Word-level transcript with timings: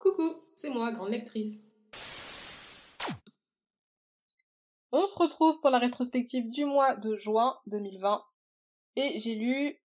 Coucou, 0.00 0.32
c'est 0.54 0.70
moi, 0.70 0.92
grande 0.92 1.10
lectrice. 1.10 1.62
On 4.92 5.04
se 5.04 5.18
retrouve 5.18 5.60
pour 5.60 5.68
la 5.68 5.78
rétrospective 5.78 6.46
du 6.46 6.64
mois 6.64 6.96
de 6.96 7.16
juin 7.16 7.58
2020 7.66 8.24
et 8.96 9.20
j'ai 9.20 9.34
lu 9.34 9.78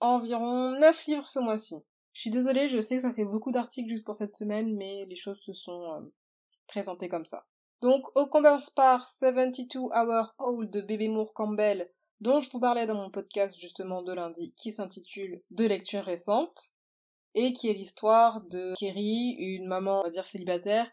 environ 0.00 0.78
9 0.78 1.06
livres 1.06 1.28
ce 1.28 1.38
mois-ci. 1.38 1.76
Je 2.12 2.20
suis 2.20 2.30
désolée, 2.30 2.68
je 2.68 2.78
sais 2.78 2.96
que 2.96 3.02
ça 3.02 3.14
fait 3.14 3.24
beaucoup 3.24 3.52
d'articles 3.52 3.88
juste 3.88 4.04
pour 4.04 4.14
cette 4.14 4.34
semaine, 4.34 4.76
mais 4.76 5.06
les 5.06 5.16
choses 5.16 5.40
se 5.40 5.54
sont 5.54 5.94
euh, 5.94 6.00
présentées 6.66 7.08
comme 7.08 7.26
ça. 7.26 7.46
Donc, 7.80 8.04
on 8.14 8.28
commence 8.28 8.68
par 8.68 9.08
72 9.08 9.90
Hour 9.94 10.34
Old 10.38 10.70
de 10.70 10.82
Bébé 10.82 11.08
Moore 11.08 11.32
Campbell, 11.32 11.90
dont 12.20 12.38
je 12.38 12.50
vous 12.50 12.60
parlais 12.60 12.86
dans 12.86 12.96
mon 12.96 13.10
podcast 13.10 13.58
justement 13.58 14.02
de 14.02 14.12
lundi, 14.12 14.52
qui 14.58 14.72
s'intitule 14.72 15.42
De 15.50 15.64
lecture 15.64 16.04
récente, 16.04 16.74
et 17.34 17.52
qui 17.52 17.68
est 17.68 17.74
l'histoire 17.74 18.40
de 18.42 18.74
Kerry, 18.78 19.36
une 19.38 19.66
maman, 19.66 20.00
on 20.00 20.04
va 20.04 20.10
dire 20.10 20.26
célibataire, 20.26 20.90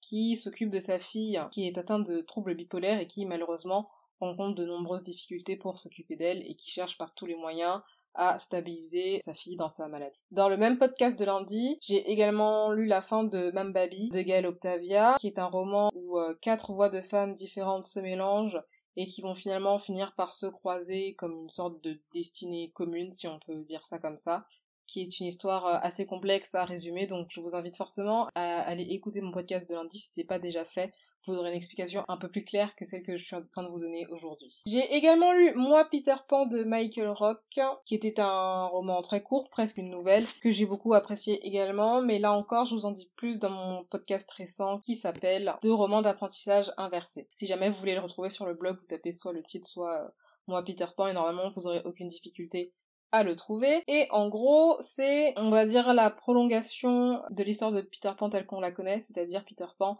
qui 0.00 0.36
s'occupe 0.36 0.70
de 0.70 0.80
sa 0.80 0.98
fille 0.98 1.40
qui 1.50 1.66
est 1.66 1.78
atteinte 1.78 2.06
de 2.06 2.20
troubles 2.20 2.54
bipolaires 2.54 3.00
et 3.00 3.06
qui 3.06 3.26
malheureusement 3.26 3.88
rencontre 4.20 4.54
de 4.54 4.66
nombreuses 4.66 5.02
difficultés 5.02 5.56
pour 5.56 5.78
s'occuper 5.78 6.16
d'elle 6.16 6.42
et 6.46 6.54
qui 6.54 6.70
cherche 6.70 6.98
par 6.98 7.14
tous 7.14 7.26
les 7.26 7.36
moyens 7.36 7.80
à 8.14 8.38
stabiliser 8.38 9.20
sa 9.24 9.34
fille 9.34 9.56
dans 9.56 9.70
sa 9.70 9.88
maladie. 9.88 10.20
Dans 10.30 10.48
le 10.48 10.56
même 10.56 10.78
podcast 10.78 11.18
de 11.18 11.24
lundi, 11.24 11.78
j'ai 11.80 12.10
également 12.10 12.72
lu 12.72 12.86
la 12.86 13.02
fin 13.02 13.24
de 13.24 13.50
Mambabi 13.52 14.10
de 14.10 14.20
Gaël 14.20 14.46
Octavia, 14.46 15.14
qui 15.18 15.28
est 15.28 15.38
un 15.38 15.46
roman 15.46 15.90
où 15.94 16.18
euh, 16.18 16.34
quatre 16.40 16.72
voix 16.72 16.88
de 16.88 17.02
femmes 17.02 17.34
différentes 17.34 17.86
se 17.86 18.00
mélangent 18.00 18.60
et 18.96 19.06
qui 19.06 19.22
vont 19.22 19.36
finalement 19.36 19.78
finir 19.78 20.12
par 20.16 20.32
se 20.32 20.46
croiser 20.46 21.14
comme 21.14 21.42
une 21.44 21.50
sorte 21.50 21.82
de 21.84 22.00
destinée 22.12 22.72
commune, 22.74 23.12
si 23.12 23.28
on 23.28 23.38
peut 23.38 23.54
dire 23.62 23.86
ça 23.86 23.98
comme 24.00 24.18
ça 24.18 24.44
qui 24.90 25.02
est 25.02 25.20
une 25.20 25.26
histoire 25.26 25.66
euh, 25.66 25.78
assez 25.82 26.04
complexe 26.04 26.54
à 26.56 26.64
résumer, 26.64 27.06
donc 27.06 27.28
je 27.30 27.40
vous 27.40 27.54
invite 27.54 27.76
fortement 27.76 28.28
à 28.34 28.60
aller 28.62 28.82
écouter 28.90 29.20
mon 29.20 29.30
podcast 29.30 29.68
de 29.68 29.74
lundi 29.74 29.98
si 29.98 30.08
c'est 30.12 30.24
pas 30.24 30.40
déjà 30.40 30.64
fait. 30.64 30.92
Vous 31.26 31.34
aurez 31.34 31.50
une 31.50 31.56
explication 31.56 32.04
un 32.08 32.16
peu 32.16 32.28
plus 32.28 32.42
claire 32.42 32.74
que 32.74 32.86
celle 32.86 33.02
que 33.02 33.14
je 33.14 33.22
suis 33.22 33.36
en 33.36 33.42
train 33.42 33.62
de 33.62 33.68
vous 33.68 33.78
donner 33.78 34.06
aujourd'hui. 34.06 34.62
J'ai 34.66 34.92
également 34.94 35.34
lu 35.34 35.52
Moi 35.54 35.84
Peter 35.90 36.14
Pan 36.26 36.46
de 36.46 36.64
Michael 36.64 37.10
Rock, 37.10 37.60
qui 37.84 37.94
était 37.94 38.18
un 38.20 38.64
roman 38.66 39.02
très 39.02 39.22
court, 39.22 39.50
presque 39.50 39.76
une 39.76 39.90
nouvelle, 39.90 40.24
que 40.40 40.50
j'ai 40.50 40.64
beaucoup 40.64 40.94
apprécié 40.94 41.46
également, 41.46 42.00
mais 42.00 42.18
là 42.18 42.32
encore 42.32 42.64
je 42.64 42.74
vous 42.74 42.86
en 42.86 42.90
dis 42.90 43.10
plus 43.16 43.38
dans 43.38 43.50
mon 43.50 43.84
podcast 43.84 44.30
récent 44.32 44.78
qui 44.78 44.96
s'appelle 44.96 45.54
Deux 45.62 45.74
romans 45.74 46.02
d'apprentissage 46.02 46.72
inversés. 46.78 47.26
Si 47.28 47.46
jamais 47.46 47.70
vous 47.70 47.78
voulez 47.78 47.94
le 47.94 48.00
retrouver 48.00 48.30
sur 48.30 48.46
le 48.46 48.54
blog, 48.54 48.78
vous 48.80 48.86
tapez 48.86 49.12
soit 49.12 49.34
le 49.34 49.42
titre, 49.42 49.68
soit 49.68 50.02
euh, 50.02 50.08
Moi 50.46 50.64
Peter 50.64 50.86
Pan, 50.96 51.06
et 51.06 51.12
normalement 51.12 51.50
vous 51.50 51.66
aurez 51.66 51.82
aucune 51.84 52.08
difficulté 52.08 52.72
à 53.12 53.22
le 53.22 53.36
trouver. 53.36 53.82
Et 53.88 54.06
en 54.10 54.28
gros, 54.28 54.76
c'est, 54.80 55.34
on 55.38 55.50
va 55.50 55.64
dire, 55.66 55.92
la 55.94 56.10
prolongation 56.10 57.22
de 57.30 57.42
l'histoire 57.42 57.72
de 57.72 57.80
Peter 57.80 58.10
Pan 58.16 58.30
telle 58.30 58.46
qu'on 58.46 58.60
la 58.60 58.72
connaît, 58.72 59.02
c'est-à-dire 59.02 59.44
Peter 59.44 59.66
Pan 59.78 59.98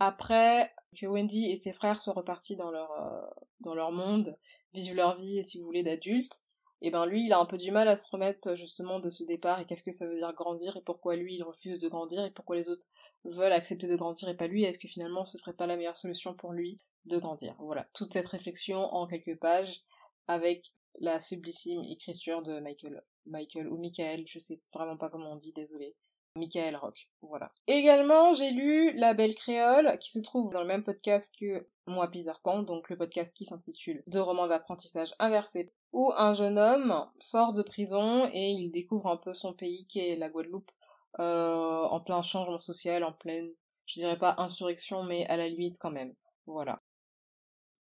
après 0.00 0.72
que 0.98 1.06
Wendy 1.06 1.50
et 1.50 1.56
ses 1.56 1.72
frères 1.72 2.00
soient 2.00 2.14
repartis 2.14 2.56
dans 2.56 2.70
leur, 2.70 2.90
euh, 2.92 3.20
dans 3.60 3.74
leur 3.74 3.92
monde, 3.92 4.36
vivent 4.72 4.94
leur 4.94 5.16
vie, 5.16 5.44
si 5.44 5.58
vous 5.58 5.66
voulez, 5.66 5.82
d'adultes. 5.82 6.42
Et 6.82 6.90
ben 6.90 7.04
lui, 7.04 7.26
il 7.26 7.32
a 7.34 7.38
un 7.38 7.44
peu 7.44 7.58
du 7.58 7.70
mal 7.70 7.88
à 7.88 7.96
se 7.96 8.08
remettre 8.10 8.54
justement 8.54 9.00
de 9.00 9.10
ce 9.10 9.22
départ 9.22 9.60
et 9.60 9.66
qu'est-ce 9.66 9.82
que 9.82 9.92
ça 9.92 10.06
veut 10.06 10.14
dire 10.14 10.32
grandir 10.32 10.78
et 10.78 10.80
pourquoi 10.80 11.14
lui 11.14 11.34
il 11.34 11.42
refuse 11.42 11.78
de 11.78 11.88
grandir 11.88 12.24
et 12.24 12.30
pourquoi 12.30 12.56
les 12.56 12.70
autres 12.70 12.88
veulent 13.24 13.52
accepter 13.52 13.86
de 13.86 13.96
grandir 13.96 14.30
et 14.30 14.36
pas 14.36 14.46
lui. 14.46 14.64
Est-ce 14.64 14.78
que 14.78 14.88
finalement 14.88 15.26
ce 15.26 15.36
serait 15.36 15.52
pas 15.52 15.66
la 15.66 15.76
meilleure 15.76 15.96
solution 15.96 16.32
pour 16.32 16.52
lui 16.52 16.78
de 17.04 17.18
grandir? 17.18 17.54
Voilà, 17.58 17.86
toute 17.92 18.14
cette 18.14 18.24
réflexion 18.24 18.78
en 18.78 19.06
quelques 19.06 19.38
pages 19.38 19.82
avec 20.26 20.72
la 20.98 21.20
sublissime 21.20 21.84
écriture 21.84 22.42
de 22.42 22.60
Michael, 22.60 23.02
Michael 23.26 23.68
ou 23.68 23.78
Michael, 23.78 24.24
je 24.26 24.38
sais 24.38 24.60
vraiment 24.72 24.96
pas 24.96 25.08
comment 25.08 25.32
on 25.32 25.36
dit, 25.36 25.52
désolé. 25.52 25.96
Michael 26.36 26.76
Rock, 26.76 27.10
voilà. 27.22 27.52
Également, 27.66 28.34
j'ai 28.34 28.52
lu 28.52 28.92
La 28.92 29.14
Belle 29.14 29.34
Créole, 29.34 29.98
qui 29.98 30.10
se 30.10 30.20
trouve 30.20 30.52
dans 30.52 30.60
le 30.60 30.66
même 30.66 30.84
podcast 30.84 31.34
que 31.38 31.66
Moi 31.86 32.08
Peter 32.08 32.32
Pan, 32.44 32.62
donc 32.62 32.88
le 32.88 32.96
podcast 32.96 33.34
qui 33.34 33.44
s'intitule 33.44 34.02
Deux 34.06 34.22
romans 34.22 34.46
d'apprentissage 34.46 35.12
inversés, 35.18 35.72
où 35.92 36.12
un 36.16 36.32
jeune 36.32 36.58
homme 36.58 37.08
sort 37.18 37.52
de 37.52 37.62
prison 37.62 38.30
et 38.32 38.50
il 38.50 38.70
découvre 38.70 39.08
un 39.08 39.16
peu 39.16 39.34
son 39.34 39.54
pays 39.54 39.86
qui 39.86 39.98
est 39.98 40.16
la 40.16 40.30
Guadeloupe, 40.30 40.70
euh, 41.18 41.82
en 41.84 42.00
plein 42.00 42.22
changement 42.22 42.60
social, 42.60 43.02
en 43.02 43.12
pleine, 43.12 43.52
je 43.86 43.98
dirais 43.98 44.18
pas 44.18 44.36
insurrection, 44.38 45.02
mais 45.02 45.26
à 45.26 45.36
la 45.36 45.48
limite 45.48 45.78
quand 45.80 45.90
même. 45.90 46.14
Voilà. 46.46 46.80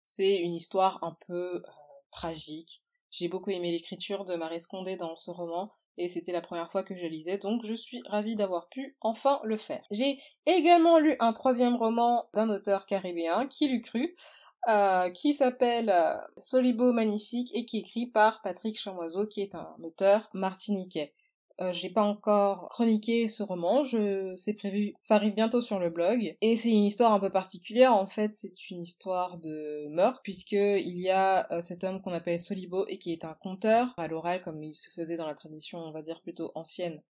C'est 0.06 0.38
une 0.38 0.56
histoire 0.56 1.04
un 1.04 1.16
peu 1.28 1.58
euh, 1.58 1.62
tragique, 2.10 2.82
j'ai 3.12 3.28
beaucoup 3.28 3.50
aimé 3.50 3.72
l'écriture 3.72 4.26
de 4.26 4.36
Marie 4.36 4.60
Scondé 4.60 4.96
dans 4.96 5.16
ce 5.16 5.32
roman, 5.32 5.72
et 5.98 6.08
c'était 6.08 6.32
la 6.32 6.42
première 6.42 6.72
fois 6.72 6.84
que 6.84 6.96
je 6.96 7.06
lisais, 7.06 7.38
donc 7.38 7.66
je 7.66 7.74
suis 7.74 8.02
ravie 8.08 8.36
d'avoir 8.36 8.70
pu 8.70 8.96
enfin 9.02 9.42
le 9.44 9.58
faire. 9.58 9.84
J'ai 9.92 10.20
également 10.46 10.98
lu 10.98 11.16
un 11.20 11.34
troisième 11.34 11.76
roman 11.76 12.30
d'un 12.34 12.50
auteur 12.50 12.86
caribéen, 12.86 13.48
qui 13.48 13.68
l'eût 13.68 13.82
cru, 13.82 14.16
euh, 14.68 15.10
qui 15.10 15.34
s'appelle 15.34 15.90
euh, 15.90 16.18
Solibo 16.38 16.92
Magnifique 16.92 17.50
et 17.54 17.66
qui 17.66 17.78
est 17.78 17.82
écrit 17.82 18.08
par 18.08 18.42
Patrick 18.42 18.78
Chamoiseau, 18.78 19.26
qui 19.26 19.42
est 19.42 19.56
un 19.56 19.76
auteur 19.84 20.30
martiniquais. 20.34 21.14
Euh, 21.62 21.74
j'ai 21.74 21.90
pas 21.90 22.04
encore 22.04 22.70
chroniqué 22.70 23.28
ce 23.28 23.44
roman, 23.44 23.84
je 23.84 24.34
c'est 24.38 24.54
prévu, 24.54 24.94
ça 25.02 25.16
arrive 25.16 25.34
bientôt 25.34 25.62
sur 25.62 25.78
le 25.80 25.90
blog. 25.90 26.38
Et 26.42 26.56
c'est 26.56 26.72
une 26.72 26.86
histoire 26.86 27.12
un 27.12 27.20
peu 27.20 27.30
particulière 27.30 27.94
en 27.94 28.08
fait, 28.08 28.34
c'est 28.34 28.70
une 28.70 28.82
histoire 28.82 29.38
de 29.40 29.88
meurtre 29.90 30.22
puisque 30.24 30.54
il 30.54 31.00
y 31.00 31.10
a 31.10 31.52
euh, 31.52 31.60
cet 31.60 31.84
homme 31.84 32.02
qu'on 32.02 32.14
appelle 32.14 32.40
Solibo 32.40 32.86
et 32.88 32.98
qui 32.98 33.12
est 33.12 33.26
un 33.26 33.34
conteur. 33.34 33.94
À 33.98 34.08
l'oral 34.08 34.42
comme 34.42 34.64
il 34.64 34.74
se 34.74 34.90
faisait 34.90 35.18
dans 35.18 35.28
la 35.28 35.36
tradition 35.36 35.80
on 35.80 35.92
va 35.92 36.02
dire 36.02 36.22
plutôt 36.22 36.52
ancienne 36.56 37.02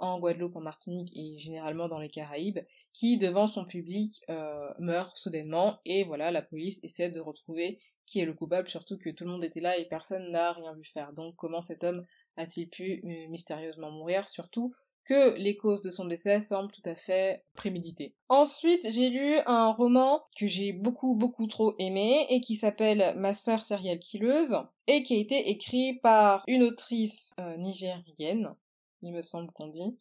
en 0.00 0.18
Guadeloupe, 0.18 0.56
en 0.56 0.60
Martinique 0.60 1.12
et 1.16 1.38
généralement 1.38 1.88
dans 1.88 1.98
les 1.98 2.08
Caraïbes, 2.08 2.60
qui 2.92 3.18
devant 3.18 3.46
son 3.46 3.64
public 3.64 4.22
euh, 4.30 4.70
meurt 4.78 5.16
soudainement. 5.16 5.78
Et 5.84 6.04
voilà 6.04 6.30
la 6.30 6.42
police 6.42 6.82
essaie 6.82 7.10
de 7.10 7.20
retrouver 7.20 7.78
qui 8.06 8.20
est 8.20 8.24
le 8.24 8.32
coupable, 8.32 8.68
surtout 8.68 8.98
que 8.98 9.10
tout 9.10 9.24
le 9.24 9.30
monde 9.30 9.44
était 9.44 9.60
là 9.60 9.76
et 9.76 9.84
personne 9.84 10.30
n'a 10.30 10.52
rien 10.52 10.74
vu 10.74 10.84
faire. 10.84 11.12
Donc 11.12 11.34
comment 11.36 11.62
cet 11.62 11.84
homme 11.84 12.06
a-t-il 12.38 12.68
pu 12.68 13.02
euh, 13.04 13.28
mystérieusement 13.28 13.90
mourir, 13.90 14.28
surtout 14.28 14.72
que 15.04 15.36
les 15.38 15.56
causes 15.56 15.80
de 15.80 15.90
son 15.90 16.04
décès 16.04 16.40
semblent 16.42 16.70
tout 16.70 16.82
à 16.84 16.94
fait 16.94 17.42
préméditées. 17.54 18.14
Ensuite, 18.28 18.86
j'ai 18.90 19.08
lu 19.08 19.38
un 19.46 19.72
roman 19.72 20.22
que 20.38 20.46
j'ai 20.46 20.72
beaucoup 20.72 21.14
beaucoup 21.14 21.46
trop 21.46 21.74
aimé 21.78 22.26
et 22.28 22.40
qui 22.40 22.56
s'appelle 22.56 23.14
Ma 23.16 23.32
sœur 23.32 23.62
serial 23.62 23.98
killeuse 23.98 24.56
et 24.86 25.02
qui 25.02 25.14
a 25.14 25.18
été 25.18 25.48
écrit 25.48 25.94
par 26.02 26.44
une 26.46 26.62
autrice 26.62 27.34
euh, 27.40 27.56
nigérienne, 27.56 28.54
il 29.02 29.12
me 29.12 29.22
semble 29.22 29.50
qu'on 29.52 29.68
dit, 29.68 29.96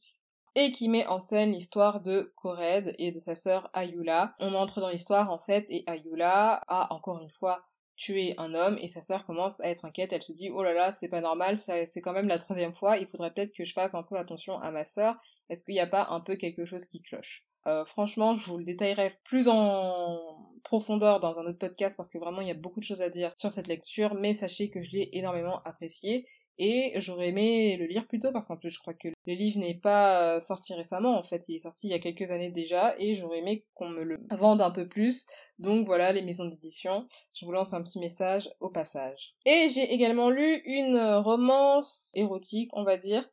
et 0.56 0.72
qui 0.72 0.90
met 0.90 1.06
en 1.08 1.20
scène 1.20 1.54
l'histoire 1.54 2.02
de 2.02 2.34
Kored 2.36 2.94
et 2.98 3.12
de 3.12 3.20
sa 3.20 3.36
sœur 3.36 3.70
Ayula. 3.74 4.34
On 4.40 4.56
entre 4.56 4.82
dans 4.82 4.90
l'histoire 4.90 5.32
en 5.32 5.40
fait 5.40 5.66
et 5.70 5.84
Ayula 5.88 6.60
a 6.68 6.94
encore 6.94 7.22
une 7.22 7.30
fois 7.30 7.64
tuer 7.98 8.36
un 8.38 8.54
homme 8.54 8.78
et 8.80 8.88
sa 8.88 9.02
sœur 9.02 9.26
commence 9.26 9.60
à 9.62 9.70
être 9.70 9.86
inquiète. 9.86 10.14
Elle 10.14 10.22
se 10.22 10.32
dit 10.32 10.50
oh 10.50 10.64
là 10.64 10.74
là 10.74 10.92
c'est 10.92 11.10
pas 11.10 11.22
normal, 11.22 11.58
c'est 11.58 12.02
quand 12.02 12.14
même 12.14 12.28
la 12.28 12.40
troisième 12.40 12.74
fois. 12.74 12.98
Il 12.98 13.08
faudrait 13.08 13.34
peut-être 13.34 13.54
que 13.54 13.66
je 13.66 13.74
fasse 13.74 13.96
un 13.96 14.04
peu 14.04 14.16
attention 14.16 14.58
à 14.60 14.72
ma 14.72 14.86
sœur. 14.86 15.16
Est-ce 15.50 15.64
qu'il 15.64 15.74
n'y 15.74 15.82
a 15.82 15.88
pas 15.88 16.08
un 16.12 16.22
peu 16.22 16.36
quelque 16.36 16.66
chose 16.66 16.86
qui 16.86 17.02
cloche? 17.02 17.44
Euh, 17.68 17.84
Franchement, 17.86 18.36
je 18.36 18.46
vous 18.46 18.58
le 18.58 18.64
détaillerai 18.64 19.12
plus 19.24 19.48
en 19.50 20.20
profondeur 20.64 21.20
dans 21.20 21.38
un 21.40 21.46
autre 21.46 21.60
podcast 21.60 21.98
parce 21.98 22.10
que 22.10 22.18
vraiment 22.18 22.42
il 22.42 22.48
y 22.48 22.52
a 22.52 22.56
beaucoup 22.56 22.80
de 22.80 22.86
choses 22.86 23.02
à 23.02 23.10
dire 23.10 23.32
sur 23.36 23.52
cette 23.52 23.68
lecture. 23.68 24.14
Mais 24.16 24.34
sachez 24.34 24.70
que 24.70 24.82
je 24.82 24.92
l'ai 24.92 25.10
énormément 25.14 25.62
apprécié 25.66 26.28
et 26.60 26.94
j'aurais 26.96 27.30
aimé 27.30 27.78
le 27.78 27.86
lire 27.86 28.08
plus 28.08 28.20
tôt 28.20 28.32
parce 28.32 28.46
qu'en 28.46 28.58
plus 28.58 28.72
je 28.72 28.80
crois 28.80 28.94
que 28.94 29.10
le 29.10 29.34
livre 29.34 29.60
n'est 29.60 29.80
pas 29.80 30.36
euh, 30.36 30.40
sorti 30.40 30.74
récemment 30.74 31.18
en 31.18 31.24
fait, 31.24 31.44
il 31.48 31.56
est 31.56 31.60
sorti 31.60 31.88
il 31.88 31.92
y 31.92 31.94
a 31.94 32.00
quelques 32.00 32.32
années 32.32 32.50
déjà 32.50 32.96
et 33.00 33.16
j'aurais 33.16 33.40
aimé 33.40 33.66
qu'on 33.74 33.90
me 33.90 34.04
le 34.04 34.20
vende 34.32 34.62
un 34.62 34.72
peu 34.72 34.88
plus. 34.88 35.26
Donc 35.60 35.86
voilà 35.86 36.12
les 36.12 36.22
maisons 36.22 36.46
d'édition, 36.46 37.06
je 37.34 37.46
vous 37.46 37.52
lance 37.52 37.74
un 37.74 37.82
petit 37.82 38.00
message 38.00 38.50
au 38.60 38.70
passage. 38.70 39.36
Et 39.46 39.70
j'ai 39.70 39.94
également 39.94 40.30
lu 40.30 40.62
une 40.66 41.00
romance 41.00 42.12
érotique, 42.16 42.70
on 42.74 42.84
va 42.84 42.98
dire, 42.98 43.28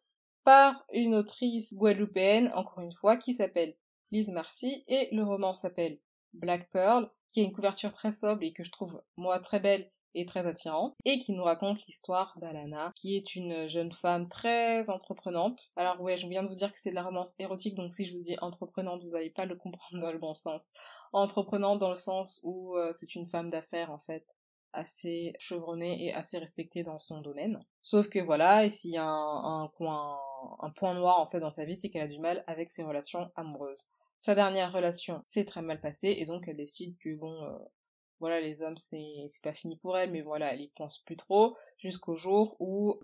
par 0.45 0.85
une 0.93 1.15
autrice 1.15 1.75
guadeloupéenne, 1.75 2.51
encore 2.55 2.83
une 2.83 2.93
fois, 2.93 3.17
qui 3.17 3.35
s'appelle 3.35 3.75
Lise 4.11 4.31
Marcy 4.31 4.85
et 4.89 5.09
le 5.13 5.25
roman 5.25 5.55
s'appelle 5.55 5.99
Black 6.35 6.71
Pearl, 6.71 7.11
qui 7.29 7.41
a 7.41 7.45
une 7.45 7.53
couverture 7.53 7.93
très 7.93 8.13
sobre 8.13 8.43
et 8.43 8.53
que 8.53 8.65
je 8.65 8.71
trouve 8.71 9.03
moi 9.17 9.39
très 9.41 9.61
belle 9.61 9.91
très 10.25 10.47
attirante, 10.47 10.95
et 11.05 11.19
qui 11.19 11.33
nous 11.33 11.43
raconte 11.43 11.85
l'histoire 11.87 12.37
d'Alana, 12.41 12.93
qui 12.95 13.17
est 13.17 13.35
une 13.35 13.69
jeune 13.69 13.93
femme 13.93 14.29
très 14.29 14.89
entreprenante. 14.89 15.73
Alors 15.77 16.01
ouais, 16.01 16.17
je 16.17 16.29
viens 16.29 16.45
de 16.45 16.49
vous 16.49 16.55
dire 16.55 16.71
que 16.73 16.79
c'est 16.79 16.91
de 16.91 16.95
la 16.95 17.03
romance 17.03 17.35
érotique, 17.41 17.75
donc 17.75 17.93
si 17.93 18.05
je 18.05 18.15
vous 18.17 18.23
dis 18.23 18.37
entreprenante, 18.41 19.03
vous 19.03 19.11
n'allez 19.11 19.31
pas 19.31 19.45
le 19.45 19.57
comprendre 19.57 20.01
dans 20.01 20.13
le 20.13 20.19
bon 20.19 20.35
sens. 20.35 20.73
Entreprenante 21.13 21.81
dans 21.81 21.91
le 21.91 21.97
sens 21.97 22.41
où 22.45 22.77
euh, 22.77 22.93
c'est 22.93 23.15
une 23.15 23.27
femme 23.27 23.51
d'affaires 23.51 23.91
en 23.91 23.99
fait, 23.99 24.25
assez 24.73 25.33
chevronnée 25.39 26.05
et 26.05 26.13
assez 26.13 26.39
respectée 26.39 26.83
dans 26.83 26.99
son 26.99 27.21
domaine. 27.21 27.65
Sauf 27.81 28.09
que 28.09 28.19
voilà, 28.19 28.65
et 28.65 28.71
s'il 28.71 28.91
y 28.91 28.99
a 28.99 29.07
un, 29.07 29.69
point, 29.69 30.19
un 30.61 30.71
point 30.71 30.95
noir 30.95 31.21
en 31.21 31.27
fait 31.27 31.41
dans 31.41 31.51
sa 31.51 31.65
vie, 31.65 31.77
c'est 31.77 31.91
qu'elle 31.91 32.03
a 32.03 32.07
du 32.07 32.19
mal 32.19 32.45
avec 32.47 32.71
ses 32.71 32.83
relations 32.83 33.31
amoureuses. 33.37 33.89
Sa 34.19 34.35
dernière 34.35 34.73
relation 34.73 35.21
s'est 35.25 35.45
très 35.45 35.63
mal 35.63 35.81
passée 35.81 36.15
et 36.19 36.25
donc 36.25 36.49
elle 36.49 36.57
décide 36.57 36.97
que 36.99 37.15
bon, 37.15 37.33
euh, 37.45 37.59
voilà, 38.25 38.41
les 38.41 38.63
hommes, 38.63 38.79
c'est 38.79 39.27
pas 39.43 39.53
fini 39.53 39.77
pour 39.77 39.99
elle, 39.99 40.11
mais 40.11 40.23
voilà, 40.23 40.55
elle 40.55 40.63
y 40.63 40.69
pense 40.69 40.97
plus 41.01 41.19
trop, 41.19 41.59
jusqu'au 41.77 42.17
jour 42.17 42.57
où, 42.59 42.99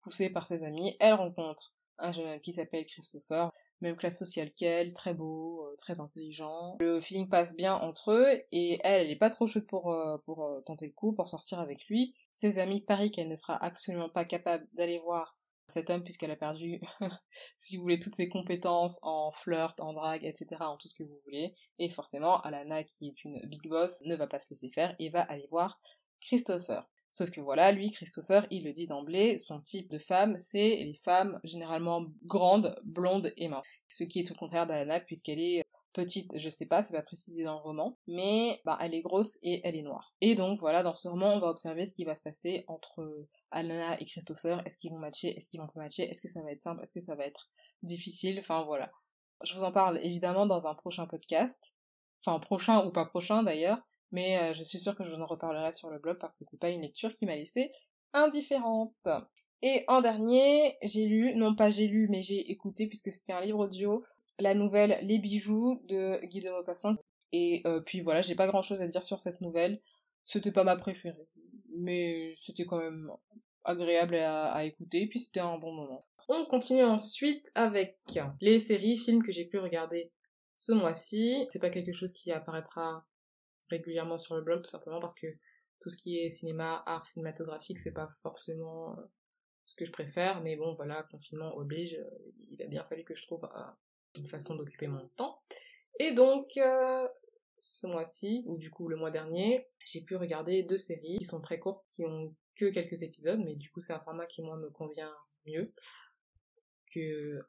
poussée 0.00 0.30
par 0.30 0.48
ses 0.48 0.64
amis, 0.64 0.96
elle 0.98 1.14
rencontre 1.14 1.76
un 1.96 2.10
jeune 2.10 2.26
homme 2.26 2.40
qui 2.40 2.52
s'appelle 2.52 2.84
Christopher, 2.84 3.52
même 3.82 3.94
classe 3.94 4.18
sociale 4.18 4.50
qu'elle, 4.50 4.92
très 4.94 5.14
beau, 5.14 5.64
euh, 5.68 5.76
très 5.76 6.00
intelligent. 6.00 6.76
Le 6.80 7.00
feeling 7.00 7.28
passe 7.28 7.54
bien 7.54 7.76
entre 7.76 8.10
eux 8.10 8.32
et 8.50 8.80
elle, 8.82 9.02
elle 9.02 9.10
est 9.12 9.16
pas 9.16 9.30
trop 9.30 9.46
chaude 9.46 9.68
pour, 9.68 9.92
euh, 9.92 10.18
pour 10.24 10.44
euh, 10.44 10.60
tenter 10.62 10.86
le 10.88 10.92
coup, 10.92 11.12
pour 11.12 11.28
sortir 11.28 11.60
avec 11.60 11.86
lui. 11.86 12.16
Ses 12.32 12.58
amis 12.58 12.80
parient 12.80 13.12
qu'elle 13.12 13.28
ne 13.28 13.36
sera 13.36 13.64
absolument 13.64 14.08
pas 14.08 14.24
capable 14.24 14.66
d'aller 14.72 14.98
voir 14.98 15.37
cet 15.68 15.90
homme 15.90 16.02
puisqu'elle 16.02 16.30
a 16.30 16.36
perdu, 16.36 16.80
si 17.56 17.76
vous 17.76 17.82
voulez, 17.82 17.98
toutes 17.98 18.14
ses 18.14 18.28
compétences 18.28 18.98
en 19.02 19.30
flirt, 19.32 19.78
en 19.80 19.92
drague, 19.92 20.24
etc., 20.24 20.46
en 20.60 20.76
tout 20.76 20.88
ce 20.88 20.94
que 20.94 21.02
vous 21.02 21.20
voulez. 21.24 21.54
Et 21.78 21.90
forcément, 21.90 22.40
Alana, 22.40 22.84
qui 22.84 23.08
est 23.08 23.24
une 23.24 23.40
big 23.46 23.68
boss, 23.68 24.02
ne 24.04 24.16
va 24.16 24.26
pas 24.26 24.38
se 24.38 24.50
laisser 24.50 24.68
faire 24.68 24.94
et 24.98 25.10
va 25.10 25.22
aller 25.22 25.46
voir 25.50 25.80
Christopher. 26.20 26.88
Sauf 27.10 27.30
que 27.30 27.40
voilà, 27.40 27.72
lui, 27.72 27.90
Christopher, 27.90 28.46
il 28.50 28.64
le 28.64 28.72
dit 28.72 28.86
d'emblée, 28.86 29.38
son 29.38 29.60
type 29.60 29.90
de 29.90 29.98
femme, 29.98 30.36
c'est 30.38 30.76
les 30.76 30.96
femmes 31.02 31.40
généralement 31.42 32.04
grandes, 32.24 32.78
blondes 32.84 33.32
et 33.36 33.48
minces. 33.48 33.66
Ce 33.88 34.04
qui 34.04 34.20
est 34.20 34.24
tout 34.24 34.34
le 34.34 34.38
contraire 34.38 34.66
d'Alana, 34.66 35.00
puisqu'elle 35.00 35.40
est 35.40 35.64
petite, 35.98 36.38
je 36.38 36.48
sais 36.48 36.66
pas, 36.66 36.82
c'est 36.82 36.94
pas 36.94 37.02
précisé 37.02 37.42
dans 37.42 37.54
le 37.54 37.60
roman, 37.60 37.98
mais 38.06 38.60
bah, 38.64 38.78
elle 38.80 38.94
est 38.94 39.00
grosse 39.00 39.38
et 39.42 39.60
elle 39.64 39.76
est 39.76 39.82
noire. 39.82 40.14
Et 40.20 40.34
donc 40.34 40.60
voilà, 40.60 40.82
dans 40.82 40.94
ce 40.94 41.08
roman, 41.08 41.34
on 41.34 41.40
va 41.40 41.48
observer 41.48 41.86
ce 41.86 41.92
qui 41.92 42.04
va 42.04 42.14
se 42.14 42.22
passer 42.22 42.64
entre 42.68 43.26
Alana 43.50 44.00
et 44.00 44.04
Christopher. 44.04 44.62
Est-ce 44.64 44.78
qu'ils 44.78 44.92
vont 44.92 44.98
matcher? 44.98 45.36
Est-ce 45.36 45.48
qu'ils 45.48 45.60
vont 45.60 45.66
pas 45.66 45.80
matcher? 45.80 46.04
Est-ce 46.04 46.20
que 46.20 46.28
ça 46.28 46.42
va 46.42 46.52
être 46.52 46.62
simple? 46.62 46.82
Est-ce 46.82 46.94
que 46.94 47.00
ça 47.00 47.14
va 47.14 47.24
être 47.24 47.50
difficile? 47.82 48.38
Enfin 48.40 48.62
voilà. 48.62 48.90
Je 49.44 49.54
vous 49.54 49.64
en 49.64 49.72
parle 49.72 49.98
évidemment 50.02 50.46
dans 50.46 50.66
un 50.66 50.74
prochain 50.74 51.06
podcast. 51.06 51.74
Enfin 52.24 52.38
prochain 52.38 52.84
ou 52.84 52.90
pas 52.90 53.04
prochain 53.04 53.42
d'ailleurs 53.42 53.80
mais 54.12 54.38
euh, 54.38 54.54
je 54.54 54.62
suis 54.62 54.78
sûre 54.78 54.96
que 54.96 55.04
je 55.04 55.12
en 55.12 55.26
reparlerai 55.26 55.72
sur 55.72 55.90
le 55.90 55.98
blog 55.98 56.18
parce 56.18 56.36
que 56.36 56.44
c'est 56.44 56.58
pas 56.58 56.70
une 56.70 56.82
lecture 56.82 57.12
qui 57.12 57.26
m'a 57.26 57.36
laissée 57.36 57.70
indifférente. 58.12 59.08
Et 59.60 59.84
en 59.88 60.00
dernier, 60.00 60.76
j'ai 60.82 61.06
lu, 61.06 61.34
non 61.34 61.54
pas 61.54 61.70
j'ai 61.70 61.88
lu, 61.88 62.08
mais 62.08 62.22
j'ai 62.22 62.50
écouté 62.50 62.86
puisque 62.86 63.12
c'était 63.12 63.32
un 63.32 63.40
livre 63.40 63.58
audio, 63.58 64.04
la 64.38 64.54
nouvelle 64.54 64.98
Les 65.02 65.18
bijoux 65.18 65.80
de 65.84 66.24
Guy 66.26 66.40
de 66.40 66.50
Maupassant. 66.50 66.96
Et 67.32 67.62
euh, 67.66 67.80
puis 67.80 68.00
voilà, 68.00 68.22
j'ai 68.22 68.34
pas 68.34 68.46
grand 68.46 68.62
chose 68.62 68.80
à 68.82 68.88
dire 68.88 69.04
sur 69.04 69.20
cette 69.20 69.40
nouvelle. 69.40 69.80
C'était 70.24 70.52
pas 70.52 70.64
ma 70.64 70.76
préférée, 70.76 71.28
mais 71.76 72.34
c'était 72.40 72.66
quand 72.66 72.78
même 72.78 73.10
agréable 73.64 74.16
à, 74.16 74.46
à 74.52 74.64
écouter, 74.64 75.06
puis 75.08 75.20
c'était 75.20 75.40
un 75.40 75.58
bon 75.58 75.72
moment. 75.72 76.06
On 76.28 76.44
continue 76.44 76.84
ensuite 76.84 77.50
avec 77.54 77.98
les 78.40 78.58
séries, 78.58 78.98
films 78.98 79.22
que 79.22 79.32
j'ai 79.32 79.46
pu 79.46 79.58
regarder 79.58 80.12
ce 80.58 80.72
mois-ci. 80.72 81.46
C'est 81.48 81.58
pas 81.58 81.70
quelque 81.70 81.92
chose 81.92 82.12
qui 82.12 82.30
apparaîtra 82.32 83.06
régulièrement 83.70 84.18
sur 84.18 84.36
le 84.36 84.42
blog, 84.42 84.62
tout 84.62 84.70
simplement 84.70 85.00
parce 85.00 85.14
que 85.14 85.26
tout 85.80 85.90
ce 85.90 85.98
qui 85.98 86.18
est 86.18 86.28
cinéma, 86.28 86.82
art 86.86 87.06
cinématographique, 87.06 87.78
c'est 87.78 87.92
pas 87.92 88.10
forcément 88.22 88.98
euh, 88.98 89.02
ce 89.64 89.76
que 89.76 89.84
je 89.84 89.92
préfère, 89.92 90.42
mais 90.42 90.56
bon, 90.56 90.74
voilà, 90.74 91.04
confinement 91.04 91.56
oblige, 91.56 91.94
euh, 91.94 92.32
il 92.50 92.62
a 92.62 92.66
bien 92.66 92.84
fallu 92.84 93.04
que 93.04 93.14
je 93.14 93.22
trouve 93.22 93.44
une 94.16 94.28
façon 94.28 94.54
d'occuper 94.54 94.86
mon 94.86 95.08
temps. 95.16 95.40
Et 96.00 96.12
donc, 96.12 96.58
ce 97.60 97.86
mois-ci, 97.86 98.44
ou 98.46 98.56
du 98.56 98.70
coup 98.70 98.88
le 98.88 98.96
mois 98.96 99.10
dernier, 99.10 99.66
j'ai 99.84 100.00
pu 100.00 100.16
regarder 100.16 100.62
deux 100.62 100.78
séries 100.78 101.18
qui 101.18 101.24
sont 101.24 101.40
très 101.40 101.58
courtes, 101.58 101.84
qui 101.88 102.04
ont 102.04 102.34
que 102.54 102.66
quelques 102.66 103.02
épisodes, 103.02 103.40
mais 103.44 103.54
du 103.54 103.70
coup 103.70 103.80
c'est 103.80 103.92
un 103.92 104.00
format 104.00 104.26
qui 104.26 104.42
moi 104.42 104.56
me 104.56 104.70
convient 104.70 105.14
mieux 105.46 105.72
que 106.92 107.40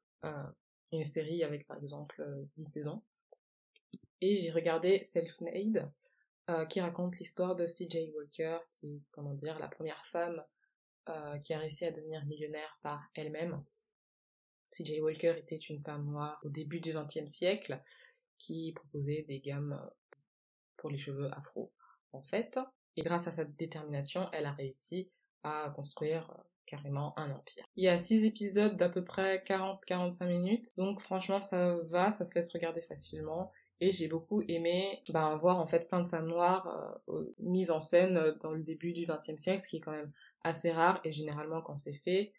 une 0.91 1.03
série 1.03 1.43
avec 1.43 1.67
par 1.67 1.77
exemple 1.77 2.23
10 2.55 2.65
saisons 2.65 3.03
et 4.21 4.35
j'ai 4.35 4.51
regardé 4.51 5.03
Self-Made, 5.03 5.89
euh, 6.49 6.65
qui 6.65 6.81
raconte 6.81 7.17
l'histoire 7.17 7.55
de 7.55 7.65
CJ 7.65 8.11
Walker, 8.15 8.57
qui 8.75 8.95
est, 8.95 9.01
comment 9.11 9.33
dire, 9.33 9.57
la 9.59 9.67
première 9.67 10.05
femme 10.05 10.43
euh, 11.07 11.37
qui 11.39 11.53
a 11.53 11.59
réussi 11.59 11.85
à 11.85 11.91
devenir 11.91 12.25
millionnaire 12.25 12.77
par 12.81 13.09
elle-même. 13.15 13.63
CJ 14.69 15.01
Walker 15.01 15.35
était 15.37 15.55
une 15.55 15.81
femme 15.81 16.05
noire 16.05 16.39
au 16.43 16.49
début 16.49 16.79
du 16.79 16.93
XXe 16.93 17.27
siècle, 17.27 17.81
qui 18.37 18.71
proposait 18.73 19.25
des 19.27 19.39
gammes 19.39 19.73
euh, 19.73 19.89
pour 20.77 20.89
les 20.89 20.97
cheveux 20.97 21.29
afro, 21.33 21.71
en 22.13 22.21
fait. 22.21 22.59
Et 22.95 23.01
grâce 23.01 23.27
à 23.27 23.31
sa 23.31 23.45
détermination, 23.45 24.29
elle 24.31 24.45
a 24.45 24.51
réussi 24.51 25.11
à 25.43 25.71
construire 25.75 26.33
carrément 26.69 27.17
un 27.17 27.31
empire. 27.31 27.65
Il 27.75 27.83
y 27.83 27.87
a 27.87 27.97
six 27.97 28.23
épisodes 28.23 28.75
d'à 28.75 28.89
peu 28.89 29.03
près 29.03 29.43
40-45 29.45 30.27
minutes, 30.27 30.77
donc 30.77 31.01
franchement 31.01 31.41
ça 31.41 31.77
va, 31.89 32.11
ça 32.11 32.25
se 32.25 32.35
laisse 32.35 32.51
regarder 32.53 32.81
facilement. 32.81 33.51
Et 33.81 33.91
j'ai 33.91 34.07
beaucoup 34.07 34.41
aimé 34.47 35.01
ben, 35.09 35.37
voir 35.37 35.57
en 35.57 35.65
fait 35.65 35.87
plein 35.87 36.01
de 36.01 36.07
femmes 36.07 36.27
noires 36.27 36.99
euh, 37.07 37.33
mises 37.39 37.71
en 37.71 37.79
scène 37.79 38.17
euh, 38.17 38.33
dans 38.41 38.51
le 38.51 38.61
début 38.61 38.93
du 38.93 39.05
XXe 39.05 39.41
siècle, 39.41 39.61
ce 39.61 39.67
qui 39.69 39.77
est 39.77 39.81
quand 39.81 39.93
même 39.93 40.11
assez 40.43 40.71
rare 40.71 40.99
et 41.03 41.11
généralement 41.11 41.61
quand 41.61 41.77
c'est 41.77 41.93
fait, 41.93 42.33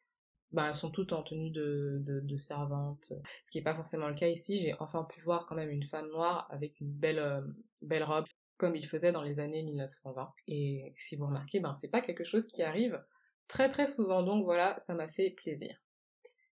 ben, 0.53 0.67
elles 0.67 0.75
sont 0.75 0.91
toutes 0.91 1.13
en 1.13 1.23
tenue 1.23 1.51
de, 1.51 2.03
de, 2.05 2.37
servante, 2.37 3.13
ce 3.45 3.51
qui 3.51 3.59
n'est 3.59 3.65
pas 3.65 3.75
forcément 3.75 4.09
le 4.09 4.15
cas 4.15 4.29
ici. 4.29 4.59
J'ai 4.59 4.75
enfin 4.81 5.05
pu 5.05 5.21
voir 5.21 5.47
quand 5.47 5.55
même 5.55 5.71
une 5.71 5.85
femme 5.85 6.09
noire 6.09 6.49
avec 6.51 6.81
une 6.81 6.91
belle, 6.91 7.19
euh, 7.19 7.41
belle 7.83 8.05
robe 8.05 8.27
comme 8.57 8.77
il 8.77 8.87
faisait 8.87 9.13
dans 9.13 9.23
les 9.23 9.41
années 9.41 9.63
1920. 9.63 10.33
Et 10.49 10.93
si 10.97 11.17
vous 11.17 11.27
remarquez, 11.27 11.61
ben 11.61 11.75
c'est 11.75 11.89
pas 11.89 12.01
quelque 12.01 12.25
chose 12.25 12.47
qui 12.47 12.63
arrive 12.63 13.03
très 13.49 13.69
très 13.69 13.87
souvent, 13.87 14.23
donc 14.23 14.45
voilà, 14.45 14.79
ça 14.81 14.95
m'a 14.95 15.09
fait 15.09 15.31
plaisir. 15.31 15.81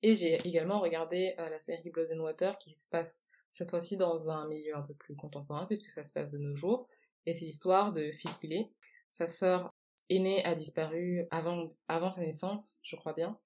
Et 0.01 0.15
j'ai 0.15 0.35
également 0.47 0.79
regardé 0.79 1.35
la 1.37 1.59
série 1.59 1.91
Blood 1.91 2.09
and 2.13 2.19
Water 2.19 2.57
qui 2.57 2.73
se 2.73 2.89
passe 2.89 3.23
cette 3.51 3.69
fois-ci 3.69 3.97
dans 3.97 4.29
un 4.29 4.47
milieu 4.47 4.75
un 4.75 4.81
peu 4.81 4.93
plus 4.93 5.15
contemporain, 5.15 5.65
puisque 5.65 5.91
ça 5.91 6.03
se 6.03 6.13
passe 6.13 6.31
de 6.31 6.39
nos 6.39 6.55
jours. 6.55 6.87
Et 7.25 7.33
c'est 7.33 7.45
l'histoire 7.45 7.93
de 7.93 8.11
Fikile. 8.11 8.69
Sa 9.09 9.27
sœur 9.27 9.71
aînée 10.09 10.43
a 10.45 10.55
disparu 10.55 11.27
avant, 11.29 11.75
avant 11.87 12.11
sa 12.11 12.21
naissance, 12.21 12.77
je 12.81 12.95
crois 12.95 13.13
bien. 13.13 13.37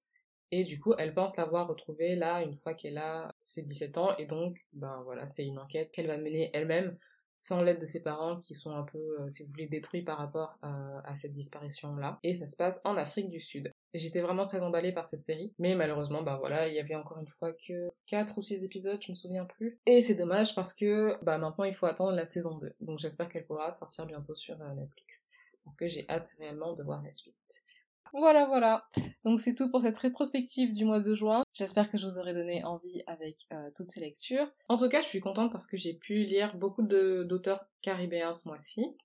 Et 0.52 0.64
du 0.64 0.78
coup, 0.78 0.94
elle 0.98 1.14
pense 1.14 1.36
l'avoir 1.36 1.66
retrouvée 1.68 2.16
là, 2.16 2.42
une 2.42 2.54
fois 2.54 2.74
qu'elle 2.74 2.98
a 2.98 3.34
ses 3.42 3.62
17 3.62 3.98
ans. 3.98 4.16
Et 4.16 4.26
donc, 4.26 4.56
ben 4.72 5.02
voilà, 5.04 5.26
c'est 5.28 5.46
une 5.46 5.58
enquête 5.58 5.90
qu'elle 5.90 6.06
va 6.06 6.18
mener 6.18 6.50
elle-même, 6.52 6.96
sans 7.38 7.62
l'aide 7.62 7.80
de 7.80 7.86
ses 7.86 8.02
parents 8.02 8.36
qui 8.36 8.54
sont 8.54 8.70
un 8.70 8.84
peu, 8.84 8.98
euh, 9.20 9.30
si 9.30 9.44
vous 9.44 9.50
voulez, 9.50 9.66
détruits 9.66 10.02
par 10.02 10.18
rapport 10.18 10.58
à, 10.62 11.14
cette 11.16 11.32
disparition-là. 11.32 12.18
Et 12.22 12.34
ça 12.34 12.46
se 12.46 12.56
passe 12.56 12.80
en 12.84 12.96
Afrique 12.96 13.30
du 13.30 13.40
Sud. 13.40 13.72
J'étais 13.94 14.20
vraiment 14.20 14.46
très 14.46 14.62
emballée 14.62 14.92
par 14.92 15.06
cette 15.06 15.22
série, 15.22 15.54
mais 15.58 15.74
malheureusement, 15.74 16.22
bah 16.22 16.36
voilà, 16.38 16.68
il 16.68 16.74
y 16.74 16.78
avait 16.78 16.94
encore 16.94 17.18
une 17.18 17.28
fois 17.28 17.52
que 17.52 17.88
4 18.06 18.38
ou 18.38 18.42
6 18.42 18.64
épisodes, 18.64 19.00
je 19.02 19.12
me 19.12 19.16
souviens 19.16 19.44
plus. 19.44 19.78
Et 19.86 20.00
c'est 20.00 20.14
dommage 20.14 20.54
parce 20.54 20.74
que 20.74 21.16
bah 21.22 21.38
maintenant 21.38 21.64
il 21.64 21.74
faut 21.74 21.86
attendre 21.86 22.12
la 22.12 22.26
saison 22.26 22.58
2. 22.58 22.74
Donc 22.80 22.98
j'espère 22.98 23.28
qu'elle 23.28 23.46
pourra 23.46 23.72
sortir 23.72 24.06
bientôt 24.06 24.34
sur 24.34 24.60
euh, 24.60 24.74
Netflix. 24.74 25.26
Parce 25.64 25.76
que 25.76 25.88
j'ai 25.88 26.04
hâte 26.08 26.28
réellement 26.38 26.74
de 26.74 26.82
voir 26.82 27.02
la 27.02 27.10
suite. 27.10 27.64
Voilà, 28.12 28.46
voilà. 28.46 28.88
Donc 29.24 29.40
c'est 29.40 29.54
tout 29.54 29.70
pour 29.70 29.80
cette 29.80 29.98
rétrospective 29.98 30.72
du 30.72 30.84
mois 30.84 31.00
de 31.00 31.14
juin. 31.14 31.42
J'espère 31.52 31.90
que 31.90 31.98
je 31.98 32.06
vous 32.06 32.18
aurai 32.18 32.34
donné 32.34 32.64
envie 32.64 33.02
avec 33.06 33.46
euh, 33.52 33.70
toutes 33.74 33.90
ces 33.90 34.00
lectures. 34.00 34.46
En 34.68 34.76
tout 34.76 34.88
cas, 34.88 35.02
je 35.02 35.06
suis 35.06 35.20
contente 35.20 35.52
parce 35.52 35.66
que 35.66 35.76
j'ai 35.76 35.94
pu 35.94 36.24
lire 36.24 36.56
beaucoup 36.56 36.82
d'auteurs 36.82 37.66
caribéens 37.82 38.34
ce 38.34 38.48
mois-ci. 38.48 38.96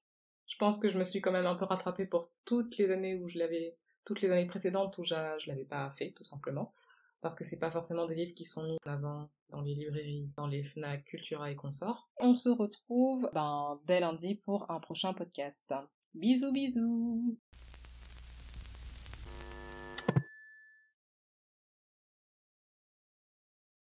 Je 0.47 0.57
pense 0.57 0.79
que 0.79 0.89
je 0.89 0.97
me 0.97 1.03
suis 1.03 1.21
quand 1.21 1.31
même 1.31 1.45
un 1.45 1.55
peu 1.55 1.65
rattrapée 1.65 2.05
pour 2.05 2.29
toutes 2.45 2.77
les 2.77 2.91
années 2.91 3.15
où 3.15 3.27
je 3.27 3.39
l'avais 3.39 3.77
toutes 4.05 4.21
les 4.21 4.29
années 4.29 4.47
précédentes 4.47 4.97
où 4.97 5.03
je, 5.03 5.15
je 5.39 5.49
l'avais 5.49 5.65
pas 5.65 5.89
fait, 5.91 6.11
tout 6.11 6.25
simplement. 6.25 6.73
Parce 7.21 7.35
que 7.35 7.43
c'est 7.43 7.59
pas 7.59 7.69
forcément 7.69 8.07
des 8.07 8.15
livres 8.15 8.33
qui 8.33 8.45
sont 8.45 8.63
mis 8.63 8.77
en 8.85 8.91
avant 8.91 9.29
dans 9.49 9.61
les 9.61 9.75
librairies, 9.75 10.31
dans 10.35 10.47
les 10.47 10.63
FNAC, 10.63 11.05
Cultura 11.05 11.51
et 11.51 11.55
consorts. 11.55 12.09
On 12.19 12.33
se 12.33 12.49
retrouve 12.49 13.29
ben, 13.33 13.79
dès 13.85 13.99
lundi 13.99 14.35
pour 14.35 14.69
un 14.71 14.79
prochain 14.79 15.13
podcast. 15.13 15.73
Bisous 16.15 16.51
bisous 16.51 17.37